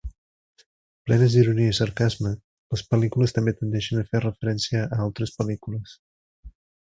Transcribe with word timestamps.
Plenes 1.09 1.33
d'ironia 1.35 1.73
i 1.73 1.75
sarcasme, 1.79 2.31
les 2.77 2.83
pel·lícules 2.93 3.35
també 3.37 3.53
tendeixen 3.59 4.01
a 4.03 4.05
fer 4.09 4.23
referència 4.25 4.83
a 4.97 5.01
altres 5.05 5.37
pel·lícules. 5.43 5.97